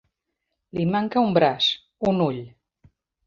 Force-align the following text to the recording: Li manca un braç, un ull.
Li 0.77 0.85
manca 0.95 1.23
un 1.27 1.35
braç, 1.37 1.67
un 2.13 2.25
ull. 2.29 2.41